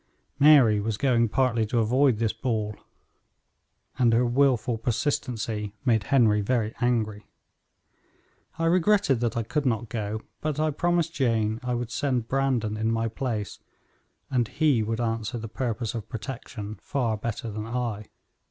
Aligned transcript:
Mary 0.39 0.79
was 0.79 0.97
going 0.97 1.29
partly 1.29 1.63
to 1.63 1.77
avoid 1.77 2.17
this 2.17 2.33
ball, 2.33 2.75
and 3.99 4.13
her 4.13 4.25
wilful 4.25 4.75
persistency 4.75 5.75
made 5.85 6.05
Henry 6.05 6.41
very 6.41 6.73
angry. 6.81 7.27
I 8.57 8.65
regretted 8.65 9.19
that 9.19 9.37
I 9.37 9.43
could 9.43 9.63
not 9.67 9.89
go, 9.89 10.23
but 10.41 10.59
I 10.59 10.71
promised 10.71 11.13
Jane 11.13 11.59
I 11.61 11.75
would 11.75 11.91
send 11.91 12.27
Brandon 12.27 12.77
in 12.77 12.91
my 12.91 13.09
place, 13.09 13.59
and 14.31 14.47
he 14.47 14.81
would 14.81 14.99
answer 14.99 15.37
the 15.37 15.47
purpose 15.47 15.93
of 15.93 16.09
protection 16.09 16.79
far 16.81 17.15
better 17.15 17.51
than 17.51 17.67
I. 17.67 18.07